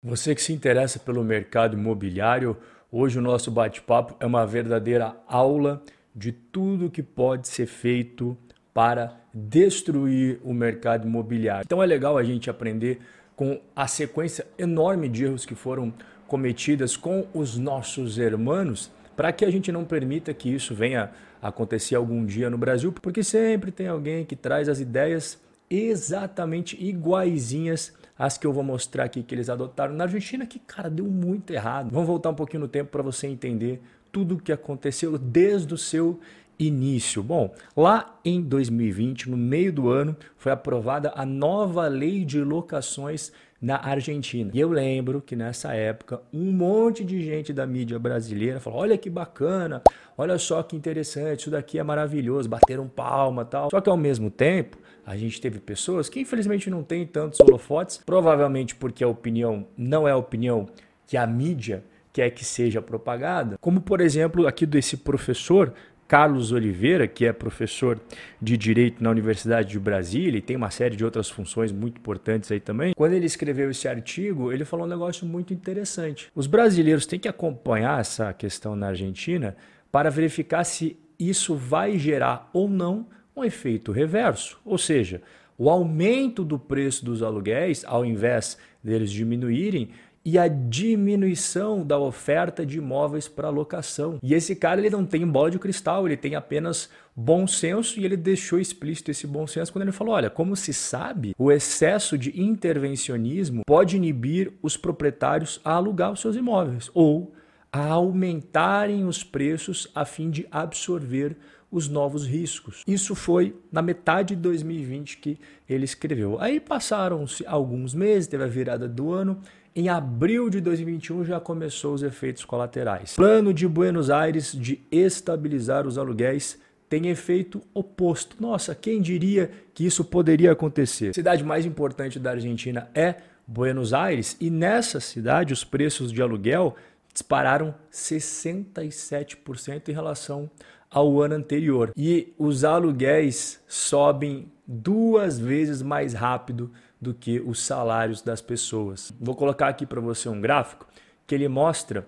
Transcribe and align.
Você 0.00 0.32
que 0.32 0.40
se 0.40 0.52
interessa 0.52 1.00
pelo 1.00 1.24
mercado 1.24 1.76
imobiliário, 1.76 2.56
hoje 2.90 3.18
o 3.18 3.22
nosso 3.22 3.50
bate-papo 3.50 4.14
é 4.20 4.26
uma 4.26 4.46
verdadeira 4.46 5.16
aula 5.26 5.82
de 6.14 6.30
tudo 6.30 6.88
que 6.88 7.02
pode 7.02 7.48
ser 7.48 7.66
feito 7.66 8.38
para 8.72 9.20
destruir 9.34 10.38
o 10.44 10.54
mercado 10.54 11.04
imobiliário. 11.04 11.64
Então 11.66 11.82
é 11.82 11.86
legal 11.86 12.16
a 12.16 12.22
gente 12.22 12.48
aprender 12.48 13.00
com 13.34 13.60
a 13.74 13.88
sequência 13.88 14.46
enorme 14.56 15.08
de 15.08 15.24
erros 15.24 15.44
que 15.44 15.56
foram 15.56 15.92
cometidas 16.28 16.96
com 16.96 17.26
os 17.34 17.58
nossos 17.58 18.18
irmãos, 18.18 18.92
para 19.16 19.32
que 19.32 19.44
a 19.44 19.50
gente 19.50 19.72
não 19.72 19.84
permita 19.84 20.32
que 20.32 20.48
isso 20.48 20.76
venha 20.76 21.10
acontecer 21.42 21.96
algum 21.96 22.24
dia 22.24 22.48
no 22.48 22.56
Brasil, 22.56 22.92
porque 22.92 23.24
sempre 23.24 23.72
tem 23.72 23.88
alguém 23.88 24.24
que 24.24 24.36
traz 24.36 24.68
as 24.68 24.78
ideias 24.78 25.40
exatamente 25.68 26.76
iguaizinhas 26.80 27.92
as 28.18 28.36
que 28.36 28.46
eu 28.46 28.52
vou 28.52 28.64
mostrar 28.64 29.04
aqui 29.04 29.22
que 29.22 29.34
eles 29.34 29.48
adotaram 29.48 29.94
na 29.94 30.04
Argentina, 30.04 30.44
que, 30.44 30.58
cara, 30.58 30.90
deu 30.90 31.06
muito 31.06 31.52
errado. 31.52 31.90
Vamos 31.90 32.06
voltar 32.06 32.30
um 32.30 32.34
pouquinho 32.34 32.62
no 32.62 32.68
tempo 32.68 32.90
para 32.90 33.02
você 33.02 33.26
entender 33.28 33.80
tudo 34.10 34.34
o 34.34 34.38
que 34.38 34.50
aconteceu 34.50 35.16
desde 35.16 35.72
o 35.72 35.78
seu 35.78 36.18
início. 36.58 37.22
Bom, 37.22 37.54
lá 37.76 38.18
em 38.24 38.42
2020, 38.42 39.30
no 39.30 39.36
meio 39.36 39.72
do 39.72 39.88
ano, 39.88 40.16
foi 40.36 40.50
aprovada 40.50 41.12
a 41.14 41.24
nova 41.24 41.86
lei 41.86 42.24
de 42.24 42.40
locações 42.40 43.30
na 43.60 43.76
Argentina. 43.76 44.50
E 44.54 44.60
eu 44.60 44.68
lembro 44.68 45.20
que 45.20 45.34
nessa 45.34 45.74
época 45.74 46.22
um 46.32 46.52
monte 46.52 47.04
de 47.04 47.20
gente 47.20 47.52
da 47.52 47.66
mídia 47.66 47.98
brasileira 47.98 48.60
falou: 48.60 48.80
"Olha 48.80 48.96
que 48.96 49.10
bacana, 49.10 49.82
olha 50.16 50.38
só 50.38 50.62
que 50.62 50.76
interessante, 50.76 51.40
isso 51.40 51.50
daqui 51.50 51.78
é 51.78 51.82
maravilhoso", 51.82 52.48
bateram 52.48 52.88
palma, 52.88 53.44
tal. 53.44 53.68
Só 53.70 53.80
que 53.80 53.90
ao 53.90 53.96
mesmo 53.96 54.30
tempo, 54.30 54.78
a 55.04 55.16
gente 55.16 55.40
teve 55.40 55.58
pessoas 55.58 56.08
que 56.08 56.20
infelizmente 56.20 56.70
não 56.70 56.82
têm 56.82 57.06
tantos 57.06 57.40
holofotes, 57.40 58.00
provavelmente 58.04 58.74
porque 58.74 59.02
a 59.02 59.08
opinião 59.08 59.66
não 59.76 60.06
é 60.06 60.12
a 60.12 60.16
opinião 60.16 60.66
que 61.06 61.16
a 61.16 61.26
mídia 61.26 61.82
quer 62.12 62.30
que 62.30 62.44
seja 62.44 62.80
propagada, 62.82 63.56
como 63.60 63.80
por 63.80 64.00
exemplo 64.00 64.46
aqui 64.46 64.66
desse 64.66 64.96
professor 64.96 65.72
Carlos 66.08 66.52
Oliveira, 66.52 67.06
que 67.06 67.26
é 67.26 67.32
professor 67.34 68.00
de 68.40 68.56
Direito 68.56 69.04
na 69.04 69.10
Universidade 69.10 69.68
de 69.68 69.78
Brasília 69.78 70.38
e 70.38 70.42
tem 70.42 70.56
uma 70.56 70.70
série 70.70 70.96
de 70.96 71.04
outras 71.04 71.28
funções 71.28 71.70
muito 71.70 71.98
importantes 71.98 72.50
aí 72.50 72.58
também. 72.58 72.94
Quando 72.96 73.12
ele 73.12 73.26
escreveu 73.26 73.70
esse 73.70 73.86
artigo, 73.86 74.50
ele 74.50 74.64
falou 74.64 74.86
um 74.86 74.88
negócio 74.88 75.26
muito 75.26 75.52
interessante. 75.52 76.30
Os 76.34 76.46
brasileiros 76.46 77.04
têm 77.04 77.20
que 77.20 77.28
acompanhar 77.28 78.00
essa 78.00 78.32
questão 78.32 78.74
na 78.74 78.88
Argentina 78.88 79.54
para 79.92 80.10
verificar 80.10 80.64
se 80.64 80.98
isso 81.18 81.54
vai 81.54 81.98
gerar 81.98 82.48
ou 82.54 82.70
não 82.70 83.06
um 83.36 83.44
efeito 83.44 83.92
reverso, 83.92 84.58
ou 84.64 84.78
seja, 84.78 85.20
o 85.56 85.68
aumento 85.68 86.44
do 86.44 86.58
preço 86.58 87.04
dos 87.04 87.22
aluguéis, 87.22 87.84
ao 87.84 88.04
invés 88.04 88.56
deles 88.82 89.10
diminuírem, 89.10 89.90
e 90.24 90.38
a 90.38 90.48
diminuição 90.48 91.84
da 91.84 91.98
oferta 91.98 92.64
de 92.64 92.78
imóveis 92.78 93.28
para 93.28 93.48
locação. 93.48 94.18
E 94.22 94.34
esse 94.34 94.54
cara 94.54 94.80
ele 94.80 94.90
não 94.90 95.04
tem 95.04 95.26
bola 95.26 95.50
de 95.50 95.58
cristal, 95.58 96.06
ele 96.06 96.16
tem 96.16 96.34
apenas 96.34 96.88
bom 97.16 97.46
senso 97.46 97.98
e 97.98 98.04
ele 98.04 98.16
deixou 98.16 98.60
explícito 98.60 99.10
esse 99.10 99.26
bom 99.26 99.46
senso 99.46 99.72
quando 99.72 99.82
ele 99.82 99.92
falou: 99.92 100.14
olha, 100.14 100.30
como 100.30 100.54
se 100.54 100.72
sabe, 100.72 101.34
o 101.38 101.50
excesso 101.50 102.16
de 102.16 102.40
intervencionismo 102.40 103.62
pode 103.66 103.96
inibir 103.96 104.52
os 104.62 104.76
proprietários 104.76 105.60
a 105.64 105.72
alugar 105.72 106.12
os 106.12 106.20
seus 106.20 106.36
imóveis 106.36 106.90
ou 106.94 107.34
a 107.72 107.86
aumentarem 107.86 109.04
os 109.04 109.22
preços 109.22 109.88
a 109.94 110.04
fim 110.04 110.30
de 110.30 110.46
absorver 110.50 111.36
os 111.70 111.88
novos 111.88 112.26
riscos. 112.26 112.82
Isso 112.86 113.14
foi 113.14 113.54
na 113.70 113.82
metade 113.82 114.34
de 114.34 114.40
2020 114.40 115.18
que 115.18 115.38
ele 115.68 115.84
escreveu. 115.84 116.40
Aí 116.40 116.58
passaram-se 116.60 117.46
alguns 117.46 117.94
meses, 117.94 118.26
teve 118.26 118.44
a 118.44 118.46
virada 118.46 118.88
do 118.88 119.12
ano. 119.12 119.40
Em 119.74 119.88
abril 119.88 120.50
de 120.50 120.60
2021 120.60 121.24
já 121.24 121.40
começou 121.40 121.94
os 121.94 122.02
efeitos 122.02 122.44
colaterais. 122.44 123.14
Plano 123.14 123.54
de 123.54 123.66
Buenos 123.68 124.10
Aires 124.10 124.52
de 124.52 124.80
estabilizar 124.90 125.86
os 125.86 125.96
aluguéis 125.98 126.58
tem 126.88 127.08
efeito 127.08 127.60
oposto. 127.74 128.36
Nossa, 128.40 128.74
quem 128.74 129.00
diria 129.00 129.50
que 129.74 129.84
isso 129.84 130.04
poderia 130.04 130.52
acontecer? 130.52 131.10
A 131.10 131.14
cidade 131.14 131.44
mais 131.44 131.66
importante 131.66 132.18
da 132.18 132.30
Argentina 132.30 132.88
é 132.94 133.16
Buenos 133.46 133.92
Aires 133.94 134.36
e 134.40 134.50
nessa 134.50 135.00
cidade 135.00 135.52
os 135.52 135.64
preços 135.64 136.10
de 136.12 136.22
aluguel 136.22 136.74
dispararam 137.12 137.74
67% 137.92 139.88
em 139.88 139.92
relação 139.92 140.50
ao 140.90 141.20
ano 141.20 141.34
anterior. 141.34 141.92
E 141.96 142.32
os 142.38 142.64
aluguéis 142.64 143.62
sobem 143.66 144.50
duas 144.66 145.38
vezes 145.38 145.82
mais 145.82 146.12
rápido 146.14 146.70
do 147.00 147.14
que 147.14 147.40
os 147.40 147.60
salários 147.60 148.22
das 148.22 148.40
pessoas. 148.40 149.12
Vou 149.20 149.34
colocar 149.34 149.68
aqui 149.68 149.86
para 149.86 150.00
você 150.00 150.28
um 150.28 150.40
gráfico 150.40 150.86
que 151.26 151.34
ele 151.34 151.48
mostra 151.48 152.06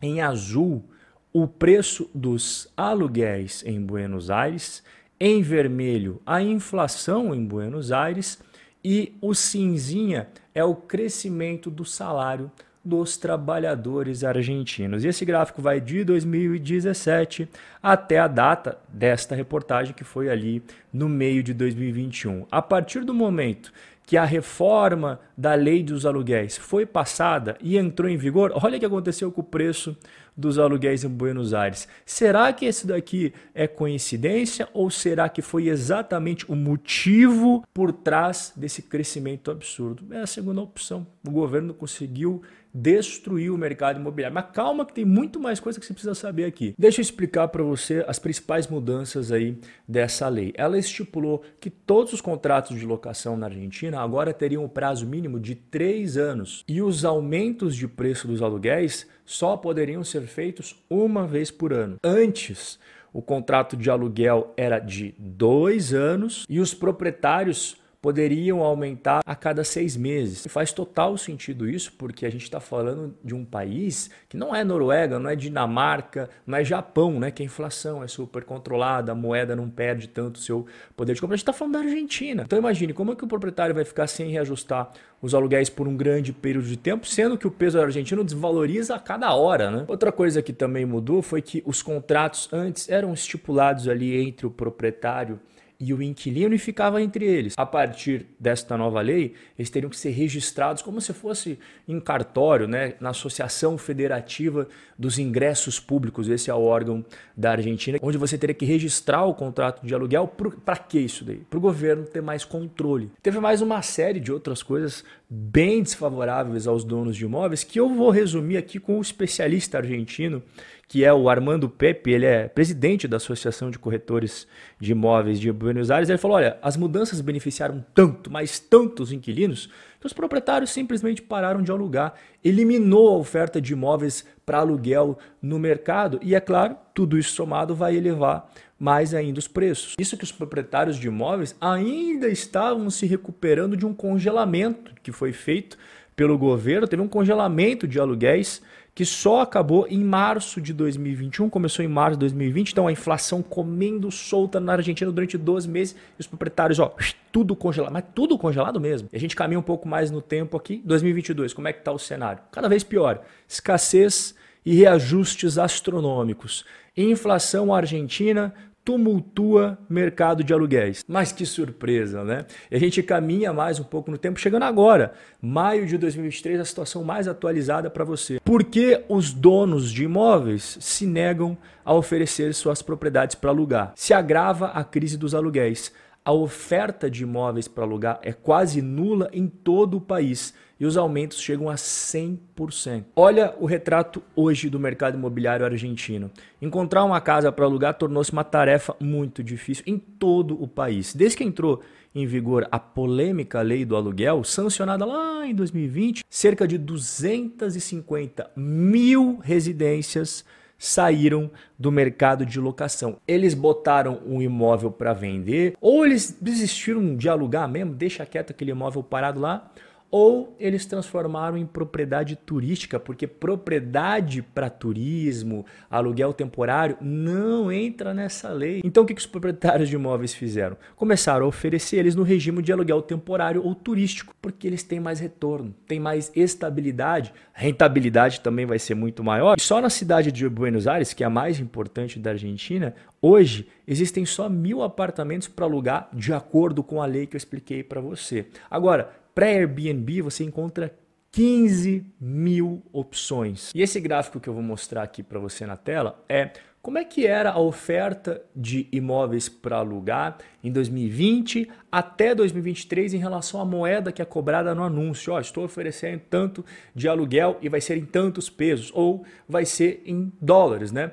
em 0.00 0.20
azul 0.20 0.84
o 1.32 1.46
preço 1.46 2.10
dos 2.14 2.68
aluguéis 2.76 3.62
em 3.64 3.80
Buenos 3.80 4.30
Aires, 4.30 4.82
em 5.18 5.42
vermelho 5.42 6.20
a 6.24 6.42
inflação 6.42 7.34
em 7.34 7.44
Buenos 7.44 7.92
Aires 7.92 8.38
e 8.82 9.16
o 9.20 9.34
cinzinha 9.34 10.28
é 10.54 10.64
o 10.64 10.74
crescimento 10.74 11.70
do 11.70 11.84
salário 11.84 12.50
dos 12.84 13.16
trabalhadores 13.16 14.24
argentinos. 14.24 15.04
E 15.04 15.08
esse 15.08 15.24
gráfico 15.24 15.60
vai 15.60 15.80
de 15.80 16.02
2017 16.02 17.48
até 17.82 18.18
a 18.18 18.26
data 18.26 18.78
desta 18.88 19.34
reportagem, 19.34 19.94
que 19.94 20.04
foi 20.04 20.30
ali 20.30 20.62
no 20.92 21.08
meio 21.08 21.42
de 21.42 21.52
2021. 21.52 22.46
A 22.50 22.62
partir 22.62 23.04
do 23.04 23.12
momento 23.12 23.72
que 24.10 24.16
a 24.16 24.24
reforma 24.24 25.20
da 25.38 25.54
lei 25.54 25.84
dos 25.84 26.04
aluguéis 26.04 26.58
foi 26.58 26.84
passada 26.84 27.56
e 27.60 27.78
entrou 27.78 28.10
em 28.10 28.16
vigor, 28.16 28.50
olha 28.60 28.76
o 28.76 28.80
que 28.80 28.84
aconteceu 28.84 29.30
com 29.30 29.40
o 29.40 29.44
preço 29.44 29.96
dos 30.36 30.58
aluguéis 30.58 31.04
em 31.04 31.08
Buenos 31.08 31.54
Aires. 31.54 31.86
Será 32.04 32.52
que 32.52 32.64
esse 32.64 32.88
daqui 32.88 33.32
é 33.54 33.68
coincidência 33.68 34.68
ou 34.74 34.90
será 34.90 35.28
que 35.28 35.40
foi 35.40 35.68
exatamente 35.68 36.50
o 36.50 36.56
motivo 36.56 37.64
por 37.72 37.92
trás 37.92 38.52
desse 38.56 38.82
crescimento 38.82 39.48
absurdo? 39.48 40.12
É 40.12 40.18
a 40.18 40.26
segunda 40.26 40.60
opção. 40.60 41.06
O 41.24 41.30
governo 41.30 41.72
conseguiu 41.72 42.42
destruir 42.72 43.50
o 43.50 43.58
mercado 43.58 43.98
imobiliário. 43.98 44.34
Mas 44.34 44.46
calma 44.52 44.86
que 44.86 44.92
tem 44.92 45.04
muito 45.04 45.40
mais 45.40 45.60
coisa 45.60 45.78
que 45.78 45.86
você 45.86 45.92
precisa 45.92 46.14
saber 46.14 46.44
aqui. 46.44 46.74
Deixa 46.78 47.00
eu 47.00 47.02
explicar 47.02 47.48
para 47.48 47.62
você 47.62 48.04
as 48.06 48.18
principais 48.18 48.66
mudanças 48.66 49.32
aí 49.32 49.58
dessa 49.86 50.28
lei. 50.28 50.52
Ela 50.56 50.78
estipulou 50.78 51.42
que 51.60 51.68
todos 51.68 52.12
os 52.12 52.20
contratos 52.20 52.78
de 52.78 52.86
locação 52.86 53.36
na 53.36 53.46
Argentina 53.46 53.99
agora 54.00 54.32
teriam 54.32 54.64
o 54.64 54.68
prazo 54.68 55.06
mínimo 55.06 55.38
de 55.38 55.54
três 55.54 56.16
anos 56.16 56.64
e 56.66 56.80
os 56.80 57.04
aumentos 57.04 57.76
de 57.76 57.86
preço 57.86 58.26
dos 58.26 58.40
aluguéis 58.40 59.06
só 59.26 59.56
poderiam 59.58 60.02
ser 60.02 60.22
feitos 60.22 60.82
uma 60.88 61.26
vez 61.26 61.50
por 61.50 61.72
ano. 61.72 61.98
Antes, 62.02 62.78
o 63.12 63.20
contrato 63.20 63.76
de 63.76 63.90
aluguel 63.90 64.54
era 64.56 64.78
de 64.78 65.14
dois 65.18 65.92
anos 65.92 66.46
e 66.48 66.60
os 66.60 66.72
proprietários 66.72 67.76
poderiam 68.00 68.60
aumentar 68.60 69.20
a 69.26 69.34
cada 69.34 69.62
seis 69.62 69.96
meses. 69.96 70.46
E 70.46 70.48
faz 70.48 70.72
total 70.72 71.18
sentido 71.18 71.68
isso, 71.68 71.92
porque 71.98 72.24
a 72.24 72.30
gente 72.30 72.44
está 72.44 72.58
falando 72.58 73.14
de 73.22 73.34
um 73.34 73.44
país 73.44 74.10
que 74.28 74.36
não 74.36 74.54
é 74.54 74.64
Noruega, 74.64 75.18
não 75.18 75.28
é 75.28 75.36
Dinamarca, 75.36 76.30
não 76.46 76.56
é 76.56 76.64
Japão, 76.64 77.20
né? 77.20 77.30
que 77.30 77.42
a 77.42 77.46
inflação 77.46 78.02
é 78.02 78.08
super 78.08 78.44
controlada, 78.44 79.12
a 79.12 79.14
moeda 79.14 79.54
não 79.54 79.68
perde 79.68 80.08
tanto 80.08 80.38
seu 80.38 80.66
poder 80.96 81.14
de 81.14 81.20
compra. 81.20 81.34
A 81.34 81.36
gente 81.36 81.42
está 81.42 81.52
falando 81.52 81.74
da 81.74 81.80
Argentina. 81.80 82.42
Então 82.46 82.58
imagine 82.58 82.92
como 82.94 83.12
é 83.12 83.16
que 83.16 83.24
o 83.24 83.28
proprietário 83.28 83.74
vai 83.74 83.84
ficar 83.84 84.06
sem 84.06 84.30
reajustar 84.30 84.90
os 85.20 85.34
aluguéis 85.34 85.68
por 85.68 85.86
um 85.86 85.94
grande 85.94 86.32
período 86.32 86.66
de 86.66 86.78
tempo, 86.78 87.06
sendo 87.06 87.36
que 87.36 87.46
o 87.46 87.50
peso 87.50 87.78
argentino 87.78 88.24
desvaloriza 88.24 88.94
a 88.94 88.98
cada 88.98 89.34
hora. 89.34 89.70
Né? 89.70 89.84
Outra 89.86 90.10
coisa 90.10 90.40
que 90.40 90.54
também 90.54 90.86
mudou 90.86 91.20
foi 91.20 91.42
que 91.42 91.62
os 91.66 91.82
contratos 91.82 92.48
antes 92.50 92.88
eram 92.88 93.12
estipulados 93.12 93.86
ali 93.86 94.16
entre 94.16 94.46
o 94.46 94.50
proprietário 94.50 95.38
e 95.80 95.94
o 95.94 96.02
inquilino 96.02 96.54
e 96.54 96.58
ficava 96.58 97.00
entre 97.00 97.24
eles. 97.24 97.54
A 97.56 97.64
partir 97.64 98.26
desta 98.38 98.76
nova 98.76 99.00
lei, 99.00 99.32
eles 99.58 99.70
teriam 99.70 99.88
que 99.88 99.96
ser 99.96 100.10
registrados 100.10 100.82
como 100.82 101.00
se 101.00 101.14
fosse 101.14 101.58
em 101.88 101.98
cartório, 101.98 102.68
né, 102.68 102.94
na 103.00 103.10
Associação 103.10 103.78
Federativa 103.78 104.68
dos 104.98 105.18
Ingressos 105.18 105.80
Públicos, 105.80 106.28
esse 106.28 106.50
é 106.50 106.54
o 106.54 106.62
órgão 106.62 107.02
da 107.34 107.52
Argentina, 107.52 107.98
onde 108.02 108.18
você 108.18 108.36
teria 108.36 108.54
que 108.54 108.66
registrar 108.66 109.24
o 109.24 109.34
contrato 109.34 109.84
de 109.86 109.94
aluguel. 109.94 110.28
Para 110.28 110.76
que 110.76 110.98
isso 110.98 111.24
daí? 111.24 111.38
Para 111.38 111.56
o 111.56 111.62
governo 111.62 112.04
ter 112.04 112.20
mais 112.20 112.44
controle. 112.44 113.10
Teve 113.22 113.40
mais 113.40 113.62
uma 113.62 113.80
série 113.80 114.20
de 114.20 114.30
outras 114.30 114.62
coisas 114.62 115.02
bem 115.28 115.82
desfavoráveis 115.82 116.66
aos 116.66 116.84
donos 116.84 117.16
de 117.16 117.24
imóveis 117.24 117.64
que 117.64 117.80
eu 117.80 117.88
vou 117.88 118.10
resumir 118.10 118.58
aqui 118.58 118.78
com 118.78 118.98
um 118.98 119.00
especialista 119.00 119.78
argentino 119.78 120.42
que 120.90 121.04
é 121.04 121.14
o 121.14 121.28
Armando 121.28 121.68
Pepe, 121.68 122.10
ele 122.10 122.26
é 122.26 122.48
presidente 122.48 123.06
da 123.06 123.18
Associação 123.18 123.70
de 123.70 123.78
Corretores 123.78 124.44
de 124.80 124.90
Imóveis 124.90 125.38
de 125.38 125.52
Buenos 125.52 125.88
Aires. 125.88 126.08
Ele 126.08 126.18
falou: 126.18 126.36
olha, 126.36 126.58
as 126.60 126.76
mudanças 126.76 127.20
beneficiaram 127.20 127.86
tanto, 127.94 128.28
mas 128.28 128.58
tantos 128.58 129.12
inquilinos, 129.12 129.70
que 130.00 130.06
os 130.08 130.12
proprietários 130.12 130.70
simplesmente 130.70 131.22
pararam 131.22 131.62
de 131.62 131.70
alugar. 131.70 132.14
Eliminou 132.42 133.08
a 133.08 133.18
oferta 133.18 133.60
de 133.60 133.72
imóveis 133.72 134.26
para 134.44 134.58
aluguel 134.58 135.16
no 135.40 135.60
mercado. 135.60 136.18
E 136.24 136.34
é 136.34 136.40
claro, 136.40 136.74
tudo 136.92 137.16
isso 137.16 137.34
somado 137.34 137.72
vai 137.72 137.94
elevar 137.94 138.50
mais 138.76 139.14
ainda 139.14 139.38
os 139.38 139.46
preços. 139.46 139.94
Isso 139.96 140.16
que 140.16 140.24
os 140.24 140.32
proprietários 140.32 140.96
de 140.96 141.06
imóveis 141.06 141.54
ainda 141.60 142.26
estavam 142.26 142.90
se 142.90 143.06
recuperando 143.06 143.76
de 143.76 143.86
um 143.86 143.94
congelamento 143.94 144.92
que 145.04 145.12
foi 145.12 145.32
feito 145.32 145.78
pelo 146.16 146.36
governo, 146.36 146.86
teve 146.86 147.00
um 147.00 147.08
congelamento 147.08 147.88
de 147.88 147.98
aluguéis 147.98 148.60
que 148.94 149.04
só 149.04 149.40
acabou 149.40 149.86
em 149.88 150.02
março 150.02 150.60
de 150.60 150.72
2021, 150.72 151.48
começou 151.48 151.84
em 151.84 151.88
março 151.88 152.16
de 152.16 152.20
2020, 152.20 152.72
então 152.72 152.86
a 152.86 152.92
inflação 152.92 153.42
comendo 153.42 154.10
solta 154.10 154.58
na 154.58 154.72
Argentina 154.72 155.10
durante 155.10 155.38
12 155.38 155.68
meses 155.68 155.96
e 156.18 156.20
os 156.20 156.26
proprietários, 156.26 156.78
ó, 156.78 156.94
tudo 157.30 157.54
congelado, 157.54 157.92
mas 157.92 158.04
tudo 158.14 158.36
congelado 158.36 158.80
mesmo. 158.80 159.08
E 159.12 159.16
a 159.16 159.20
gente 159.20 159.36
caminha 159.36 159.58
um 159.58 159.62
pouco 159.62 159.88
mais 159.88 160.10
no 160.10 160.20
tempo 160.20 160.56
aqui, 160.56 160.82
2022, 160.84 161.54
como 161.54 161.68
é 161.68 161.72
que 161.72 161.82
tá 161.82 161.92
o 161.92 161.98
cenário? 161.98 162.42
Cada 162.50 162.68
vez 162.68 162.82
pior. 162.82 163.22
Escassez 163.48 164.34
e 164.64 164.74
reajustes 164.74 165.58
astronômicos. 165.58 166.64
Inflação 166.96 167.72
argentina 167.72 168.52
tumultua 168.84 169.78
mercado 169.88 170.42
de 170.42 170.52
aluguéis. 170.52 171.04
Mas 171.06 171.32
que 171.32 171.44
surpresa, 171.44 172.24
né? 172.24 172.46
E 172.70 172.76
a 172.76 172.78
gente 172.78 173.02
caminha 173.02 173.52
mais 173.52 173.78
um 173.78 173.84
pouco 173.84 174.10
no 174.10 174.18
tempo, 174.18 174.40
chegando 174.40 174.64
agora, 174.64 175.12
maio 175.40 175.86
de 175.86 175.98
2023, 175.98 176.60
a 176.60 176.64
situação 176.64 177.04
mais 177.04 177.28
atualizada 177.28 177.90
para 177.90 178.04
você. 178.04 178.40
Por 178.44 178.64
que 178.64 179.04
os 179.08 179.32
donos 179.32 179.92
de 179.92 180.04
imóveis 180.04 180.78
se 180.80 181.06
negam 181.06 181.56
a 181.84 181.94
oferecer 181.94 182.54
suas 182.54 182.82
propriedades 182.82 183.34
para 183.34 183.50
alugar? 183.50 183.92
Se 183.94 184.14
agrava 184.14 184.68
a 184.68 184.82
crise 184.82 185.16
dos 185.16 185.34
aluguéis. 185.34 185.92
A 186.22 186.32
oferta 186.32 187.10
de 187.10 187.22
imóveis 187.22 187.66
para 187.66 187.84
alugar 187.84 188.18
é 188.22 188.32
quase 188.32 188.82
nula 188.82 189.30
em 189.32 189.48
todo 189.48 189.96
o 189.96 190.00
país 190.00 190.52
e 190.80 190.86
os 190.86 190.96
aumentos 190.96 191.38
chegam 191.38 191.68
a 191.68 191.74
100%. 191.74 193.04
Olha 193.14 193.54
o 193.60 193.66
retrato 193.66 194.22
hoje 194.34 194.70
do 194.70 194.80
mercado 194.80 195.18
imobiliário 195.18 195.66
argentino. 195.66 196.30
Encontrar 196.60 197.04
uma 197.04 197.20
casa 197.20 197.52
para 197.52 197.66
alugar 197.66 197.94
tornou-se 197.94 198.32
uma 198.32 198.42
tarefa 198.42 198.96
muito 198.98 199.44
difícil 199.44 199.84
em 199.86 199.98
todo 199.98 200.60
o 200.60 200.66
país. 200.66 201.14
Desde 201.14 201.36
que 201.36 201.44
entrou 201.44 201.82
em 202.14 202.26
vigor 202.26 202.66
a 202.72 202.78
polêmica 202.78 203.60
lei 203.60 203.84
do 203.84 203.94
aluguel, 203.94 204.42
sancionada 204.42 205.04
lá 205.04 205.46
em 205.46 205.54
2020, 205.54 206.24
cerca 206.28 206.66
de 206.66 206.78
250 206.78 208.50
mil 208.56 209.38
residências 209.42 210.44
saíram 210.80 211.50
do 211.78 211.92
mercado 211.92 212.46
de 212.46 212.58
locação. 212.58 213.18
Eles 213.28 213.52
botaram 213.52 214.22
um 214.26 214.40
imóvel 214.40 214.90
para 214.90 215.12
vender, 215.12 215.76
ou 215.78 216.06
eles 216.06 216.36
desistiram 216.40 217.14
de 217.14 217.28
alugar 217.28 217.68
mesmo, 217.68 217.94
deixa 217.94 218.24
quieto 218.24 218.50
aquele 218.50 218.70
imóvel 218.70 219.02
parado 219.02 219.38
lá, 219.38 219.70
ou 220.10 220.56
eles 220.58 220.84
transformaram 220.86 221.56
em 221.56 221.64
propriedade 221.64 222.34
turística, 222.34 222.98
porque 222.98 223.26
propriedade 223.26 224.42
para 224.42 224.68
turismo, 224.68 225.64
aluguel 225.88 226.32
temporário, 226.32 226.96
não 227.00 227.70
entra 227.70 228.12
nessa 228.12 228.50
lei. 228.50 228.80
Então 228.84 229.04
o 229.04 229.06
que, 229.06 229.14
que 229.14 229.20
os 229.20 229.26
proprietários 229.26 229.88
de 229.88 229.94
imóveis 229.94 230.34
fizeram? 230.34 230.76
Começaram 230.96 231.44
a 231.46 231.48
oferecer 231.48 231.98
eles 231.98 232.16
no 232.16 232.24
regime 232.24 232.60
de 232.60 232.72
aluguel 232.72 233.02
temporário 233.02 233.64
ou 233.64 233.74
turístico, 233.74 234.34
porque 234.42 234.66
eles 234.66 234.82
têm 234.82 234.98
mais 234.98 235.20
retorno, 235.20 235.74
têm 235.86 236.00
mais 236.00 236.32
estabilidade, 236.34 237.32
rentabilidade 237.52 238.40
também 238.40 238.66
vai 238.66 238.78
ser 238.78 238.94
muito 238.94 239.22
maior. 239.22 239.56
E 239.58 239.62
só 239.62 239.80
na 239.80 239.90
cidade 239.90 240.32
de 240.32 240.48
Buenos 240.48 240.88
Aires, 240.88 241.12
que 241.12 241.22
é 241.22 241.26
a 241.26 241.30
mais 241.30 241.60
importante 241.60 242.18
da 242.18 242.30
Argentina, 242.30 242.94
hoje 243.22 243.68
existem 243.86 244.26
só 244.26 244.48
mil 244.48 244.82
apartamentos 244.82 245.46
para 245.46 245.66
alugar 245.66 246.08
de 246.12 246.32
acordo 246.32 246.82
com 246.82 247.00
a 247.00 247.06
lei 247.06 247.26
que 247.26 247.36
eu 247.36 247.38
expliquei 247.38 247.82
para 247.82 248.00
você. 248.00 248.46
Agora, 248.70 249.20
pré-Airbnb 249.40 250.20
você 250.20 250.44
encontra 250.44 250.94
15 251.32 252.04
mil 252.20 252.82
opções. 252.92 253.70
E 253.74 253.80
esse 253.80 253.98
gráfico 253.98 254.38
que 254.38 254.46
eu 254.46 254.52
vou 254.52 254.62
mostrar 254.62 255.02
aqui 255.02 255.22
para 255.22 255.38
você 255.38 255.64
na 255.64 255.78
tela 255.78 256.22
é 256.28 256.50
como 256.82 256.98
é 256.98 257.06
que 257.06 257.26
era 257.26 257.52
a 257.52 257.58
oferta 257.58 258.42
de 258.54 258.86
imóveis 258.92 259.48
para 259.48 259.78
alugar 259.78 260.36
em 260.62 260.70
2020 260.70 261.70
até 261.90 262.34
2023 262.34 263.14
em 263.14 263.16
relação 263.16 263.62
à 263.62 263.64
moeda 263.64 264.12
que 264.12 264.20
é 264.20 264.26
cobrada 264.26 264.74
no 264.74 264.82
anúncio. 264.82 265.32
Ó, 265.32 265.40
estou 265.40 265.64
oferecendo 265.64 266.20
tanto 266.28 266.62
de 266.94 267.08
aluguel 267.08 267.56
e 267.62 267.70
vai 267.70 267.80
ser 267.80 267.96
em 267.96 268.04
tantos 268.04 268.50
pesos 268.50 268.92
ou 268.94 269.24
vai 269.48 269.64
ser 269.64 270.02
em 270.04 270.30
dólares, 270.38 270.92
né? 270.92 271.12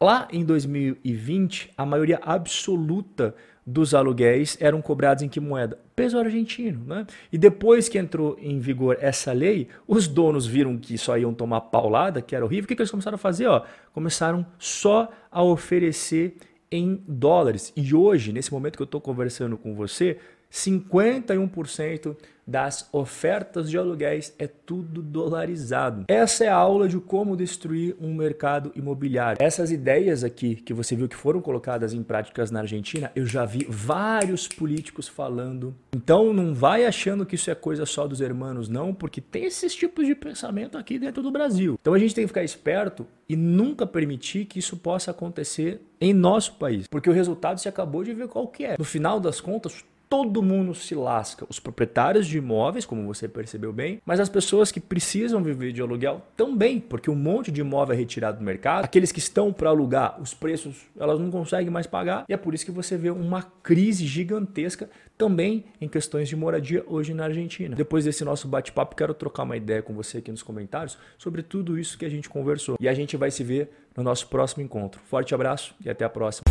Lá 0.00 0.26
em 0.32 0.44
2020, 0.44 1.74
a 1.76 1.86
maioria 1.86 2.18
absoluta 2.22 3.36
dos 3.68 3.94
aluguéis 3.94 4.56
eram 4.60 4.80
cobrados 4.80 5.22
em 5.22 5.28
que 5.28 5.38
moeda? 5.38 5.78
Peso 5.94 6.18
argentino. 6.18 6.82
Né? 6.86 7.06
E 7.30 7.36
depois 7.36 7.88
que 7.88 7.98
entrou 7.98 8.38
em 8.40 8.58
vigor 8.58 8.96
essa 9.00 9.32
lei, 9.32 9.68
os 9.86 10.08
donos 10.08 10.46
viram 10.46 10.78
que 10.78 10.96
só 10.96 11.18
iam 11.18 11.34
tomar 11.34 11.60
paulada, 11.62 12.22
que 12.22 12.34
era 12.34 12.44
horrível. 12.44 12.64
O 12.64 12.68
que, 12.68 12.74
que 12.74 12.80
eles 12.80 12.90
começaram 12.90 13.16
a 13.16 13.18
fazer? 13.18 13.46
Ó, 13.46 13.62
começaram 13.92 14.46
só 14.58 15.10
a 15.30 15.42
oferecer 15.42 16.36
em 16.72 17.02
dólares. 17.06 17.72
E 17.76 17.94
hoje, 17.94 18.32
nesse 18.32 18.50
momento 18.50 18.76
que 18.76 18.82
eu 18.82 18.86
estou 18.86 19.00
conversando 19.00 19.58
com 19.58 19.74
você, 19.74 20.18
51% 20.50 22.16
das 22.48 22.88
ofertas 22.92 23.70
de 23.70 23.76
aluguéis 23.76 24.34
é 24.38 24.46
tudo 24.46 25.02
dolarizado. 25.02 26.06
Essa 26.08 26.46
é 26.46 26.48
a 26.48 26.54
aula 26.54 26.88
de 26.88 26.98
como 26.98 27.36
destruir 27.36 27.94
um 28.00 28.14
mercado 28.14 28.72
imobiliário. 28.74 29.36
Essas 29.38 29.70
ideias 29.70 30.24
aqui 30.24 30.56
que 30.56 30.72
você 30.72 30.96
viu 30.96 31.06
que 31.06 31.14
foram 31.14 31.42
colocadas 31.42 31.92
em 31.92 32.02
práticas 32.02 32.50
na 32.50 32.60
Argentina, 32.60 33.12
eu 33.14 33.26
já 33.26 33.44
vi 33.44 33.66
vários 33.68 34.48
políticos 34.48 35.06
falando. 35.06 35.76
Então 35.94 36.32
não 36.32 36.54
vai 36.54 36.86
achando 36.86 37.26
que 37.26 37.34
isso 37.34 37.50
é 37.50 37.54
coisa 37.54 37.84
só 37.84 38.06
dos 38.06 38.22
hermanos, 38.22 38.68
não, 38.68 38.94
porque 38.94 39.20
tem 39.20 39.44
esses 39.44 39.74
tipos 39.74 40.06
de 40.06 40.14
pensamento 40.14 40.78
aqui 40.78 40.98
dentro 40.98 41.22
do 41.22 41.30
Brasil. 41.30 41.76
Então 41.78 41.92
a 41.92 41.98
gente 41.98 42.14
tem 42.14 42.24
que 42.24 42.28
ficar 42.28 42.42
esperto 42.42 43.06
e 43.28 43.36
nunca 43.36 43.86
permitir 43.86 44.46
que 44.46 44.58
isso 44.58 44.78
possa 44.78 45.10
acontecer 45.10 45.82
em 46.00 46.14
nosso 46.14 46.54
país, 46.54 46.86
porque 46.86 47.10
o 47.10 47.12
resultado 47.12 47.60
se 47.60 47.68
acabou 47.68 48.02
de 48.02 48.14
ver 48.14 48.28
qual 48.28 48.48
que 48.48 48.64
é. 48.64 48.76
No 48.78 48.84
final 48.84 49.20
das 49.20 49.38
contas, 49.38 49.84
todo 50.08 50.42
mundo 50.42 50.74
se 50.74 50.94
lasca. 50.94 51.46
Os 51.48 51.60
proprietários 51.60 52.26
de 52.26 52.38
imóveis, 52.38 52.86
como 52.86 53.06
você 53.06 53.28
percebeu 53.28 53.72
bem, 53.72 54.00
mas 54.04 54.20
as 54.20 54.28
pessoas 54.28 54.72
que 54.72 54.80
precisam 54.80 55.42
viver 55.42 55.72
de 55.72 55.82
aluguel 55.82 56.22
também, 56.36 56.80
porque 56.80 57.10
um 57.10 57.14
monte 57.14 57.52
de 57.52 57.60
imóvel 57.60 57.94
é 57.94 57.98
retirado 57.98 58.38
do 58.38 58.44
mercado. 58.44 58.84
Aqueles 58.84 59.12
que 59.12 59.18
estão 59.18 59.52
para 59.52 59.70
alugar, 59.70 60.20
os 60.20 60.32
preços 60.32 60.86
elas 60.98 61.20
não 61.20 61.30
conseguem 61.30 61.70
mais 61.70 61.86
pagar, 61.86 62.24
e 62.28 62.32
é 62.32 62.36
por 62.36 62.54
isso 62.54 62.64
que 62.64 62.70
você 62.70 62.96
vê 62.96 63.10
uma 63.10 63.42
crise 63.62 64.06
gigantesca 64.06 64.88
também 65.16 65.64
em 65.80 65.88
questões 65.88 66.28
de 66.28 66.36
moradia 66.36 66.84
hoje 66.86 67.12
na 67.12 67.24
Argentina. 67.24 67.74
Depois 67.74 68.04
desse 68.04 68.24
nosso 68.24 68.46
bate-papo, 68.46 68.96
quero 68.96 69.12
trocar 69.12 69.42
uma 69.42 69.56
ideia 69.56 69.82
com 69.82 69.92
você 69.92 70.18
aqui 70.18 70.30
nos 70.30 70.42
comentários 70.42 70.96
sobre 71.18 71.42
tudo 71.42 71.78
isso 71.78 71.98
que 71.98 72.04
a 72.04 72.08
gente 72.08 72.28
conversou. 72.28 72.76
E 72.80 72.88
a 72.88 72.94
gente 72.94 73.16
vai 73.16 73.30
se 73.30 73.42
ver 73.42 73.70
no 73.96 74.02
nosso 74.02 74.28
próximo 74.28 74.62
encontro. 74.62 75.00
Forte 75.04 75.34
abraço 75.34 75.74
e 75.84 75.90
até 75.90 76.04
a 76.04 76.08
próxima. 76.08 76.44